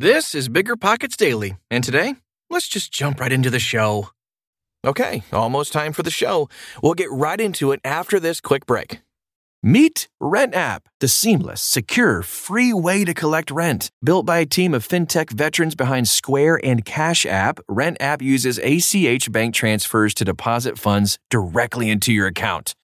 This 0.00 0.32
is 0.32 0.48
Bigger 0.48 0.76
Pockets 0.76 1.16
Daily, 1.16 1.56
and 1.72 1.82
today, 1.82 2.14
let's 2.48 2.68
just 2.68 2.92
jump 2.92 3.18
right 3.18 3.32
into 3.32 3.50
the 3.50 3.58
show. 3.58 4.10
Okay, 4.86 5.24
almost 5.32 5.72
time 5.72 5.92
for 5.92 6.04
the 6.04 6.10
show. 6.12 6.48
We'll 6.80 6.94
get 6.94 7.10
right 7.10 7.40
into 7.40 7.72
it 7.72 7.80
after 7.82 8.20
this 8.20 8.40
quick 8.40 8.64
break. 8.64 9.00
Meet 9.60 10.06
Rent 10.20 10.54
App, 10.54 10.88
the 11.00 11.08
seamless, 11.08 11.60
secure, 11.60 12.22
free 12.22 12.72
way 12.72 13.04
to 13.04 13.12
collect 13.12 13.50
rent. 13.50 13.90
Built 14.00 14.24
by 14.24 14.38
a 14.38 14.46
team 14.46 14.72
of 14.72 14.86
fintech 14.86 15.32
veterans 15.32 15.74
behind 15.74 16.08
Square 16.08 16.60
and 16.62 16.84
Cash 16.84 17.26
App, 17.26 17.58
Rent 17.68 17.96
App 17.98 18.22
uses 18.22 18.60
ACH 18.60 19.32
bank 19.32 19.52
transfers 19.52 20.14
to 20.14 20.24
deposit 20.24 20.78
funds 20.78 21.18
directly 21.28 21.90
into 21.90 22.12
your 22.12 22.28
account. 22.28 22.76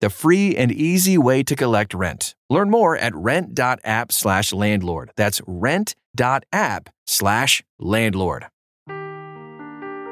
the 0.00 0.10
free 0.10 0.56
and 0.56 0.72
easy 0.72 1.16
way 1.16 1.42
to 1.42 1.54
collect 1.56 1.94
rent. 1.94 2.34
Learn 2.48 2.70
more 2.70 2.96
at 2.96 3.14
rent.app 3.14 4.12
slash 4.12 4.52
landlord. 4.52 5.12
That's 5.16 5.40
rent.app 5.46 6.88
slash 7.06 7.62
landlord. 7.78 8.46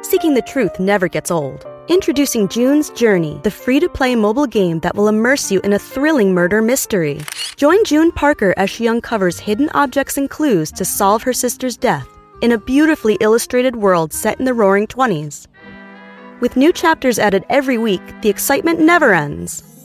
Seeking 0.03 0.35
the 0.35 0.43
truth 0.47 0.79
never 0.79 1.09
gets 1.09 1.31
old. 1.31 1.67
Introducing 1.89 2.49
June's 2.49 2.91
Journey, 2.91 3.41
the 3.43 3.51
free 3.51 3.81
to 3.81 3.89
play 3.89 4.15
mobile 4.15 4.47
game 4.47 4.79
that 4.81 4.95
will 4.95 5.09
immerse 5.09 5.51
you 5.51 5.61
in 5.61 5.73
a 5.73 5.79
thrilling 5.79 6.35
murder 6.35 6.61
mystery. 6.61 7.21
Join 7.57 7.83
June 7.85 8.13
Parker 8.13 8.55
as 8.57 8.71
she 8.71 8.87
uncovers 8.87 9.39
hidden 9.39 9.71
objects 9.75 10.17
and 10.19 10.29
clues 10.29 10.71
to 10.73 10.85
solve 10.85 11.23
her 11.23 11.33
sister's 11.33 11.77
death 11.77 12.07
in 12.43 12.53
a 12.53 12.59
beautifully 12.59 13.17
illustrated 13.21 13.77
world 13.77 14.13
set 14.13 14.39
in 14.39 14.45
the 14.45 14.55
roaring 14.55 14.87
20s. 14.87 15.47
With 16.41 16.57
new 16.57 16.73
chapters 16.73 17.19
added 17.19 17.45
every 17.49 17.79
week, 17.79 18.03
the 18.23 18.29
excitement 18.29 18.79
never 18.79 19.13
ends. 19.13 19.78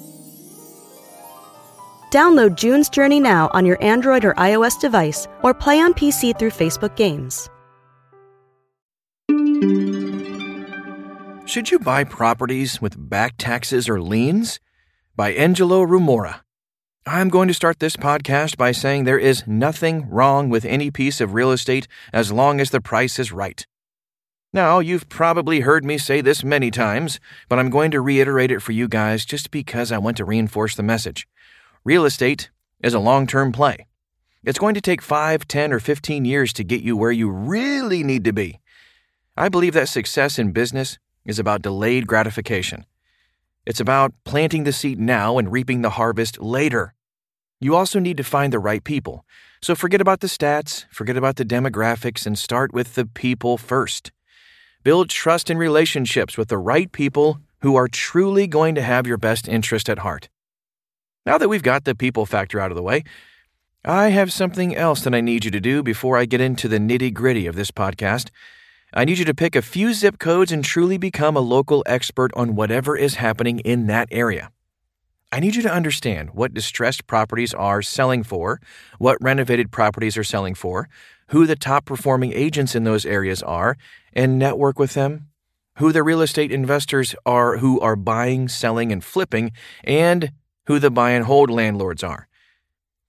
Download 2.14 2.54
June's 2.54 2.90
Journey 2.90 3.20
now 3.20 3.50
on 3.56 3.66
your 3.66 3.84
Android 3.84 4.24
or 4.24 4.36
iOS 4.36 4.80
device 4.80 5.28
or 5.42 5.52
play 5.52 5.80
on 5.80 5.96
PC 5.96 6.38
through 6.38 6.52
Facebook 6.52 6.96
Games. 6.96 7.50
Should 11.50 11.72
you 11.72 11.80
buy 11.80 12.04
properties 12.04 12.80
with 12.80 13.10
back 13.10 13.34
taxes 13.40 13.90
or 13.90 14.00
liens? 14.00 14.60
By 15.16 15.32
Angelo 15.32 15.84
Rumora. 15.84 16.42
I'm 17.08 17.30
going 17.30 17.48
to 17.48 17.54
start 17.56 17.80
this 17.80 17.96
podcast 17.96 18.58
by 18.58 18.74
saying 18.74 19.06
there 19.06 19.18
is 19.18 19.48
nothing 19.48 20.08
wrong 20.08 20.50
with 20.50 20.66
any 20.66 20.92
piece 20.92 21.20
of 21.20 21.34
real 21.34 21.52
estate 21.52 21.88
as 22.14 22.32
long 22.32 22.62
as 22.62 22.70
the 22.70 22.80
price 22.80 23.18
is 23.18 23.32
right. 23.32 23.66
Now, 24.54 24.78
you've 24.78 25.10
probably 25.10 25.62
heard 25.62 25.84
me 25.84 25.98
say 25.98 26.22
this 26.22 26.44
many 26.44 26.70
times, 26.70 27.20
but 27.50 27.58
I'm 27.58 27.72
going 27.72 27.90
to 27.90 28.02
reiterate 28.02 28.52
it 28.52 28.62
for 28.62 28.72
you 28.72 28.88
guys 28.88 29.26
just 29.26 29.50
because 29.50 29.92
I 29.92 29.98
want 29.98 30.18
to 30.18 30.26
reinforce 30.26 30.76
the 30.76 30.84
message. 30.84 31.28
Real 31.86 32.06
estate 32.06 32.50
is 32.82 32.94
a 32.94 33.00
long 33.00 33.28
term 33.28 33.52
play. 33.52 33.88
It's 34.46 34.60
going 34.60 34.74
to 34.74 34.82
take 34.82 35.02
5, 35.02 35.46
10, 35.48 35.74
or 35.74 35.82
15 35.82 36.24
years 36.24 36.54
to 36.54 36.64
get 36.64 36.82
you 36.82 36.96
where 36.96 37.12
you 37.12 37.30
really 37.30 38.04
need 38.04 38.24
to 38.24 38.32
be. 38.32 38.62
I 39.36 39.50
believe 39.50 39.74
that 39.74 39.90
success 39.90 40.40
in 40.40 40.54
business 40.54 40.98
is 41.26 41.40
about 41.40 41.62
delayed 41.62 42.08
gratification. 42.08 42.86
It's 43.66 43.82
about 43.82 44.14
planting 44.24 44.64
the 44.64 44.72
seed 44.72 44.98
now 44.98 45.38
and 45.38 45.52
reaping 45.52 45.82
the 45.82 45.92
harvest 45.92 46.42
later. 46.42 46.94
You 47.60 47.76
also 47.76 48.00
need 48.00 48.16
to 48.16 48.24
find 48.24 48.54
the 48.54 48.60
right 48.60 48.84
people. 48.84 49.26
So 49.62 49.76
forget 49.76 50.00
about 50.00 50.22
the 50.22 50.28
stats, 50.28 50.86
forget 50.90 51.18
about 51.18 51.36
the 51.36 51.46
demographics, 51.46 52.26
and 52.26 52.40
start 52.40 52.74
with 52.74 52.96
the 52.96 53.06
people 53.06 53.58
first. 53.58 54.14
Build 54.84 55.10
trust 55.10 55.50
and 55.50 55.60
relationships 55.60 56.38
with 56.38 56.48
the 56.48 56.58
right 56.58 56.90
people 56.94 57.40
who 57.60 57.76
are 57.76 57.90
truly 57.90 58.48
going 58.48 58.74
to 58.76 58.82
have 58.82 59.06
your 59.06 59.18
best 59.18 59.50
interest 59.50 59.90
at 59.90 60.00
heart. 60.00 60.30
Now 61.26 61.38
that 61.38 61.48
we've 61.48 61.64
got 61.64 61.86
the 61.86 61.96
people 61.96 62.26
factor 62.26 62.60
out 62.60 62.72
of 62.72 62.76
the 62.76 62.84
way, 62.84 63.04
I 63.86 64.10
have 64.10 64.32
something 64.32 64.76
else 64.76 65.02
that 65.02 65.16
I 65.16 65.22
need 65.22 65.46
you 65.46 65.52
to 65.52 65.62
do 65.62 65.82
before 65.82 66.18
I 66.18 66.26
get 66.26 66.42
into 66.42 66.68
the 66.68 66.80
nitty 66.80 67.14
gritty 67.14 67.48
of 67.48 67.56
this 67.56 67.72
podcast. 67.72 68.30
I 68.94 69.06
need 69.06 69.18
you 69.18 69.26
to 69.26 69.34
pick 69.34 69.56
a 69.56 69.62
few 69.62 69.94
zip 69.94 70.20
codes 70.20 70.52
and 70.52 70.64
truly 70.64 70.98
become 70.98 71.38
a 71.38 71.42
local 71.42 71.82
expert 71.86 72.32
on 72.36 72.56
whatever 72.56 72.98
is 72.98 73.16
happening 73.16 73.60
in 73.60 73.88
that 73.88 74.10
area. 74.12 74.52
I 75.32 75.40
need 75.40 75.56
you 75.56 75.62
to 75.64 75.74
understand 75.74 76.32
what 76.34 76.54
distressed 76.54 77.08
properties 77.08 77.54
are 77.54 77.82
selling 77.82 78.24
for, 78.24 78.62
what 79.00 79.18
renovated 79.22 79.72
properties 79.72 80.18
are 80.18 80.24
selling 80.24 80.54
for, 80.54 80.90
who 81.30 81.48
the 81.48 81.56
top 81.56 81.86
performing 81.86 82.34
agents 82.34 82.76
in 82.76 82.84
those 82.84 83.06
areas 83.06 83.42
are, 83.42 83.78
and 84.12 84.38
network 84.38 84.78
with 84.78 84.94
them, 84.94 85.30
who 85.78 85.92
the 85.92 86.04
real 86.04 86.22
estate 86.22 86.52
investors 86.52 87.16
are 87.26 87.58
who 87.58 87.80
are 87.80 87.96
buying, 87.96 88.48
selling, 88.48 88.92
and 88.92 89.04
flipping, 89.04 89.52
and 89.84 90.32
who 90.66 90.80
the 90.80 90.92
buy 90.92 91.12
and 91.12 91.26
hold 91.26 91.50
landlords 91.50 92.04
are. 92.04 92.28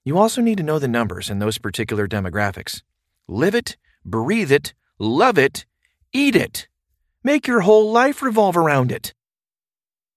You 0.03 0.17
also 0.17 0.41
need 0.41 0.57
to 0.57 0.63
know 0.63 0.79
the 0.79 0.87
numbers 0.87 1.29
in 1.29 1.39
those 1.39 1.57
particular 1.57 2.07
demographics. 2.07 2.83
Live 3.27 3.55
it, 3.55 3.77
breathe 4.05 4.51
it, 4.51 4.73
love 4.99 5.37
it, 5.37 5.65
eat 6.13 6.35
it. 6.35 6.67
Make 7.23 7.47
your 7.47 7.61
whole 7.61 7.91
life 7.91 8.21
revolve 8.21 8.55
around 8.55 8.91
it. 8.91 9.13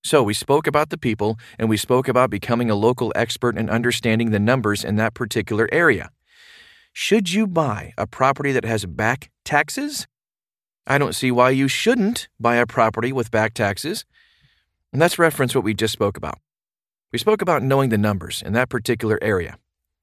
So, 0.02 0.22
we 0.22 0.34
spoke 0.34 0.66
about 0.66 0.90
the 0.90 0.98
people 0.98 1.38
and 1.58 1.68
we 1.68 1.76
spoke 1.76 2.06
about 2.06 2.30
becoming 2.30 2.70
a 2.70 2.74
local 2.74 3.12
expert 3.16 3.56
and 3.56 3.68
understanding 3.68 4.30
the 4.30 4.38
numbers 4.38 4.84
in 4.84 4.96
that 4.96 5.14
particular 5.14 5.68
area. 5.72 6.10
Should 6.92 7.32
you 7.32 7.46
buy 7.46 7.94
a 7.96 8.06
property 8.06 8.52
that 8.52 8.64
has 8.64 8.84
back 8.84 9.30
taxes? 9.44 10.06
I 10.86 10.98
don't 10.98 11.14
see 11.14 11.30
why 11.30 11.50
you 11.50 11.68
shouldn't 11.68 12.28
buy 12.40 12.56
a 12.56 12.66
property 12.66 13.12
with 13.12 13.30
back 13.30 13.54
taxes. 13.54 14.04
And 14.92 15.00
let's 15.00 15.18
reference 15.18 15.54
what 15.54 15.64
we 15.64 15.74
just 15.74 15.92
spoke 15.92 16.16
about. 16.16 16.38
We 17.10 17.18
spoke 17.18 17.40
about 17.40 17.62
knowing 17.62 17.88
the 17.88 17.96
numbers 17.96 18.42
in 18.42 18.52
that 18.52 18.68
particular 18.68 19.18
area. 19.22 19.56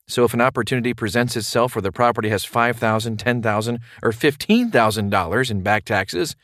So 0.07 0.23
if 0.23 0.33
an 0.33 0.41
opportunity 0.41 0.93
presents 0.93 1.35
itself 1.35 1.75
where 1.75 1.81
the 1.83 1.91
property 1.91 2.29
has 2.29 2.45
$5,000, 2.45 3.17
$10,000, 3.17 3.79
or 4.01 4.11
$15,000 4.11 5.51
in 5.51 5.61
back 5.61 5.85
taxes, 5.85 6.35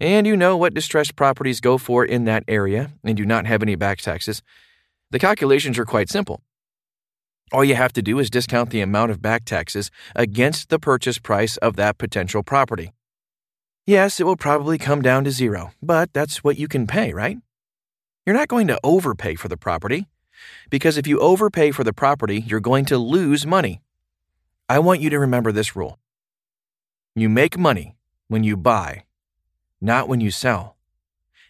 and 0.00 0.26
you 0.26 0.36
know 0.36 0.56
what 0.56 0.72
distressed 0.72 1.16
properties 1.16 1.60
go 1.60 1.76
for 1.76 2.02
in 2.02 2.24
that 2.24 2.44
area 2.48 2.92
and 3.04 3.16
do 3.16 3.26
not 3.26 3.44
have 3.44 3.62
any 3.62 3.74
back 3.74 3.98
taxes, 3.98 4.42
the 5.10 5.18
calculations 5.18 5.78
are 5.78 5.84
quite 5.84 6.08
simple. 6.08 6.40
All 7.52 7.64
you 7.64 7.74
have 7.74 7.92
to 7.94 8.02
do 8.02 8.18
is 8.18 8.30
discount 8.30 8.70
the 8.70 8.80
amount 8.80 9.10
of 9.10 9.20
back 9.20 9.44
taxes 9.44 9.90
against 10.16 10.70
the 10.70 10.78
purchase 10.78 11.18
price 11.18 11.58
of 11.58 11.76
that 11.76 11.98
potential 11.98 12.42
property. 12.42 12.92
Yes, 13.86 14.20
it 14.20 14.24
will 14.24 14.36
probably 14.36 14.78
come 14.78 15.02
down 15.02 15.24
to 15.24 15.30
zero, 15.30 15.72
but 15.82 16.12
that's 16.12 16.44
what 16.44 16.58
you 16.58 16.68
can 16.68 16.86
pay, 16.86 17.12
right? 17.12 17.38
You're 18.26 18.36
not 18.36 18.48
going 18.48 18.66
to 18.68 18.78
overpay 18.84 19.34
for 19.36 19.48
the 19.48 19.56
property, 19.56 20.06
because 20.68 20.98
if 20.98 21.06
you 21.06 21.18
overpay 21.20 21.70
for 21.70 21.84
the 21.84 21.92
property, 21.92 22.40
you're 22.46 22.60
going 22.60 22.84
to 22.86 22.98
lose 22.98 23.46
money. 23.46 23.80
I 24.68 24.78
want 24.78 25.00
you 25.00 25.10
to 25.10 25.18
remember 25.18 25.52
this 25.52 25.74
rule 25.74 25.98
you 27.16 27.28
make 27.28 27.58
money 27.58 27.96
when 28.28 28.44
you 28.44 28.56
buy, 28.56 29.04
not 29.80 30.08
when 30.08 30.20
you 30.20 30.30
sell. 30.30 30.76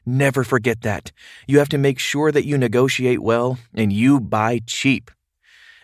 Never 0.07 0.43
forget 0.43 0.81
that. 0.81 1.13
You 1.47 1.59
have 1.59 1.69
to 1.69 1.79
make 1.79 1.99
sure 1.99 2.33
that 2.33 2.47
you 2.47 2.57
negotiate 2.57 3.21
well 3.21 3.59
and 3.75 3.93
you 3.93 4.19
buy 4.19 4.61
cheap. 4.67 5.11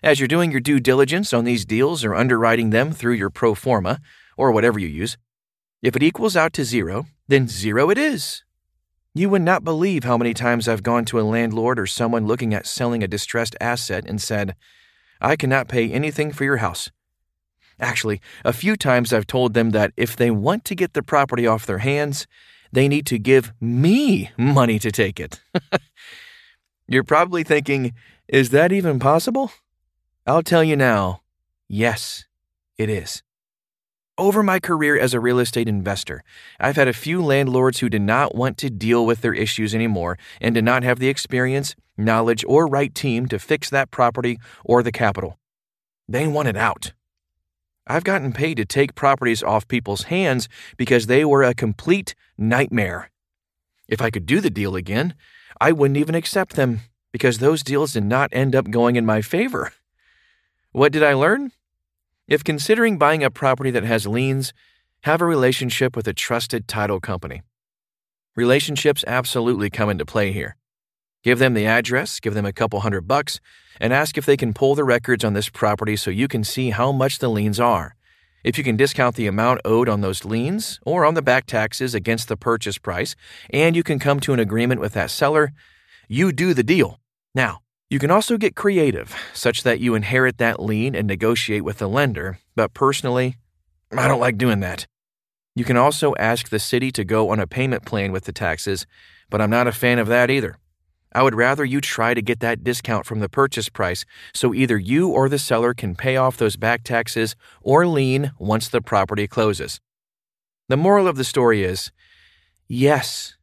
As 0.03 0.19
you're 0.19 0.29
doing 0.29 0.51
your 0.51 0.61
due 0.61 0.81
diligence 0.81 1.35
on 1.35 1.45
these 1.45 1.67
deals 1.67 2.05
or 2.05 2.15
underwriting 2.15 2.71
them 2.71 2.93
through 2.93 3.15
your 3.15 3.31
pro 3.31 3.55
forma, 3.55 4.01
or 4.37 4.51
whatever 4.53 4.79
you 4.79 4.89
use, 4.89 5.19
if 5.83 5.95
it 5.95 6.03
equals 6.03 6.37
out 6.37 6.53
to 6.55 6.65
zero, 6.65 7.07
then 7.29 7.49
zero 7.49 7.91
it 7.91 7.99
is. 7.99 8.45
You 9.16 9.31
would 9.31 9.41
not 9.41 9.65
believe 9.65 10.04
how 10.04 10.19
many 10.19 10.34
times 10.34 10.69
I've 10.69 10.82
gone 10.82 11.06
to 11.06 11.19
a 11.19 11.22
landlord 11.22 11.78
or 11.78 11.87
someone 11.87 12.27
looking 12.27 12.53
at 12.53 12.66
selling 12.66 13.03
a 13.03 13.09
distressed 13.09 13.57
asset 13.63 14.04
and 14.07 14.21
said, 14.21 14.54
I 15.22 15.36
cannot 15.36 15.68
pay 15.68 15.91
anything 15.91 16.33
for 16.33 16.45
your 16.45 16.59
house. 16.59 16.91
Actually, 17.80 18.21
a 18.45 18.53
few 18.53 18.77
times 18.77 19.15
I've 19.15 19.27
told 19.27 19.54
them 19.54 19.71
that 19.71 19.95
if 19.97 20.16
they 20.16 20.30
want 20.30 20.66
to 20.66 20.74
get 20.74 20.92
the 20.92 21.03
property 21.03 21.47
off 21.47 21.65
their 21.65 21.78
hands, 21.78 22.27
they 22.72 22.89
need 22.89 23.07
to 23.07 23.18
give 23.18 23.54
me 23.59 24.33
money 24.36 24.78
to 24.78 24.92
take 24.92 25.19
it. 25.19 25.41
You're 26.86 27.03
probably 27.03 27.42
thinking, 27.42 27.95
is 28.28 28.51
that 28.51 28.71
even 28.71 28.98
possible? 28.98 29.51
I'll 30.27 30.42
tell 30.42 30.62
you 30.62 30.77
now, 30.77 31.22
yes, 31.69 32.27
it 32.77 32.91
is. 32.91 33.22
Over 34.18 34.42
my 34.42 34.60
career 34.60 34.98
as 34.98 35.13
a 35.13 35.21
real 35.21 35.39
estate 35.39 35.68
investor, 35.68 36.24
I've 36.59 36.77
had 36.77 36.89
a 36.89 36.95
few 36.95 37.22
landlords 37.22 37.80
who 37.80 37.91
did 37.91 38.01
not 38.01 38.34
want 38.34 38.57
to 38.59 38.71
deal 38.71 39.04
with 39.04 39.21
their 39.21 39.34
issues 39.34 39.74
anymore 39.74 40.16
and 40.41 40.54
did 40.54 40.65
not 40.65 40.83
have 40.84 40.98
the 40.98 41.09
experience, 41.09 41.77
knowledge, 41.98 42.42
or 42.48 42.66
right 42.66 42.95
team 42.95 43.27
to 43.27 43.39
fix 43.39 43.68
that 43.68 43.91
property 43.91 44.39
or 44.65 44.83
the 44.83 44.91
capital. 44.91 45.39
They 46.09 46.27
wanted 46.27 46.57
out. 46.57 46.95
I've 47.86 48.04
gotten 48.04 48.33
paid 48.33 48.57
to 48.57 48.65
take 48.65 48.95
properties 48.95 49.42
off 49.42 49.68
people's 49.68 50.04
hands 50.04 50.48
because 50.78 51.07
they 51.07 51.22
were 51.22 51.42
a 51.42 51.54
complete 51.54 52.15
nightmare. 52.39 53.10
If 53.86 54.01
I 54.01 54.09
could 54.09 54.24
do 54.24 54.41
the 54.41 54.51
deal 54.51 54.77
again, 54.77 55.15
I 55.60 55.72
wouldn't 55.72 55.98
even 55.98 56.15
accept 56.15 56.57
them 56.57 56.80
because 57.12 57.39
those 57.39 57.62
deals 57.62 57.92
did 57.92 58.04
not 58.04 58.30
end 58.33 58.57
up 58.57 58.71
going 58.71 58.97
in 58.97 59.04
my 59.04 59.21
favor. 59.21 59.72
What 60.72 60.91
did 60.91 61.03
I 61.03 61.12
learn? 61.12 61.53
If 62.28 62.43
considering 62.43 62.99
buying 62.99 63.23
a 63.23 63.31
property 63.31 63.71
that 63.71 63.84
has 63.84 64.05
liens, 64.05 64.53
have 65.03 65.21
a 65.21 65.27
relationship 65.27 65.95
with 65.95 66.09
a 66.09 66.13
trusted 66.13 66.67
title 66.67 66.99
company. 66.99 67.43
Relationships 68.34 69.05
absolutely 69.07 69.71
come 69.71 69.89
into 69.89 70.05
play 70.05 70.33
here. 70.33 70.57
Give 71.23 71.39
them 71.39 71.55
the 71.55 71.67
address, 71.67 72.19
give 72.19 72.34
them 72.34 72.45
a 72.45 72.53
couple 72.53 72.81
hundred 72.81 73.03
bucks, 73.07 73.39
and 73.81 73.93
ask 73.93 74.19
if 74.19 74.27
they 74.27 74.37
can 74.37 74.55
pull 74.55 74.75
the 74.75 74.83
records 74.83 75.25
on 75.25 75.34
this 75.34 75.49
property 75.49 75.95
so 75.95 76.11
you 76.11 76.27
can 76.27 76.43
see 76.43 76.71
how 76.71 76.91
much 76.91 77.21
the 77.21 77.28
liens 77.28 77.61
are. 77.61 77.95
If 78.43 78.59
you 78.59 78.65
can 78.65 78.77
discount 78.77 79.15
the 79.15 79.29
amount 79.29 79.61
owed 79.65 79.89
on 79.89 80.01
those 80.01 80.25
liens 80.25 80.81
or 80.84 81.05
on 81.05 81.15
the 81.15 81.22
back 81.22 81.47
taxes 81.47 81.95
against 81.95 82.27
the 82.27 82.37
purchase 82.37 82.79
price, 82.79 83.15
and 83.51 83.77
you 83.77 83.84
can 83.84 84.01
come 84.01 84.19
to 84.21 84.33
an 84.33 84.41
agreement 84.41 84.81
with 84.81 84.95
that 84.95 85.11
seller, 85.11 85.53
you 86.09 86.33
do 86.33 86.55
the 86.55 86.65
deal. 86.65 86.99
Now, 87.37 87.61
you 87.88 87.98
can 87.98 88.10
also 88.10 88.36
get 88.36 88.56
creative, 88.56 89.15
such 89.33 89.62
that 89.62 89.78
you 89.78 89.94
inherit 89.94 90.38
that 90.38 90.60
lien 90.60 90.94
and 90.97 91.06
negotiate 91.06 91.62
with 91.62 91.78
the 91.78 91.88
lender, 91.88 92.38
but 92.56 92.74
personally, 92.74 93.36
I 93.97 94.09
don't 94.09 94.21
like 94.21 94.38
doing 94.38 94.60
that. 94.60 94.86
You 95.54 95.65
can 95.65 95.77
also 95.77 96.15
ask 96.18 96.48
the 96.48 96.59
city 96.59 96.91
to 96.92 97.04
go 97.04 97.30
on 97.30 97.38
a 97.38 97.47
payment 97.47 97.84
plan 97.84 98.10
with 98.10 98.24
the 98.24 98.33
taxes, 98.33 98.86
but 99.30 99.41
I'm 99.41 99.50
not 99.50 99.68
a 99.68 99.72
fan 99.72 99.98
of 99.98 100.09
that 100.09 100.30
either. 100.30 100.59
I 101.15 101.22
would 101.22 101.34
rather 101.34 101.65
you 101.65 101.80
try 101.80 102.12
to 102.12 102.21
get 102.21 102.41
that 102.41 102.65
discount 102.65 103.06
from 103.06 103.21
the 103.21 103.28
purchase 103.28 103.68
price 103.68 104.04
so 104.34 104.53
either 104.53 104.77
you 104.77 105.09
or 105.09 105.28
the 105.28 105.38
seller 105.38 105.72
can 105.72 105.94
pay 105.94 106.16
off 106.16 106.36
those 106.36 106.56
back 106.56 106.83
taxes 106.83 107.36
or 107.62 107.86
lien 107.86 108.33
once 108.38 108.68
the 108.68 108.83
property 108.83 109.27
closes. 109.27 109.80
The 110.68 110.77
moral 110.77 111.06
of 111.06 111.16
the 111.16 111.24
story 111.24 111.62
is 111.62 111.92
yes, 112.68 113.35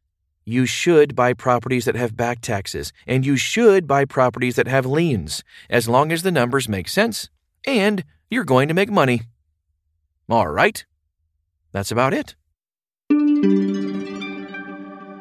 you 0.44 0.66
should 0.66 1.14
buy 1.14 1.32
properties 1.32 1.84
that 1.84 1.96
have 1.96 2.16
back 2.16 2.40
taxes, 2.40 2.92
and 3.06 3.24
you 3.24 3.36
should 3.36 3.86
buy 3.86 4.04
properties 4.04 4.56
that 4.56 4.68
have 4.68 4.86
liens, 4.86 5.42
as 5.70 5.88
long 5.88 6.12
as 6.12 6.22
the 6.22 6.30
numbers 6.30 6.68
make 6.68 6.88
sense 6.88 7.28
and 7.66 8.04
you're 8.30 8.44
going 8.44 8.68
to 8.68 8.74
make 8.74 8.90
money. 8.90 9.22
All 10.28 10.48
right, 10.48 10.84
that's 11.72 11.90
about 11.90 12.14
it. 12.14 12.34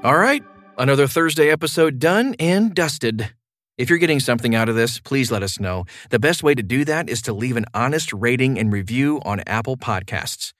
All 0.03 0.17
right, 0.17 0.43
another 0.77 1.07
Thursday 1.07 1.49
episode 1.49 1.99
done 1.99 2.35
and 2.39 2.73
dusted. 2.73 3.33
If 3.77 3.89
you're 3.89 3.99
getting 3.99 4.19
something 4.19 4.53
out 4.53 4.69
of 4.69 4.75
this, 4.75 4.99
please 4.99 5.31
let 5.31 5.43
us 5.43 5.59
know. 5.59 5.85
The 6.09 6.19
best 6.19 6.43
way 6.43 6.53
to 6.53 6.61
do 6.61 6.85
that 6.85 7.09
is 7.09 7.21
to 7.23 7.33
leave 7.33 7.57
an 7.57 7.65
honest 7.73 8.13
rating 8.13 8.59
and 8.59 8.71
review 8.71 9.19
on 9.25 9.41
Apple 9.47 9.77
Podcasts. 9.77 10.53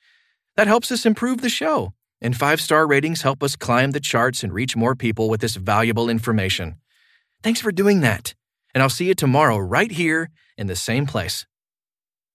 That 0.56 0.68
helps 0.68 0.92
us 0.92 1.06
improve 1.06 1.42
the 1.42 1.50
show, 1.50 1.94
and 2.24 2.36
five 2.36 2.60
star 2.60 2.88
ratings 2.88 3.22
help 3.22 3.44
us 3.44 3.56
climb 3.56 3.92
the 3.92 4.00
charts 4.00 4.44
and 4.44 4.52
reach 4.52 4.76
more 4.76 4.96
people 4.96 5.30
with 5.30 5.42
this 5.42 5.56
valuable 5.56 6.10
information. 6.10 6.78
Thanks 7.44 7.62
for 7.62 7.72
doing 7.72 8.00
that, 8.02 8.34
and 8.74 8.82
I'll 8.82 8.90
see 8.90 9.06
you 9.06 9.14
tomorrow 9.14 9.60
right 9.60 9.92
here 9.92 10.32
in 10.58 10.68
the 10.68 10.76
same 10.76 11.06
place. 11.06 11.46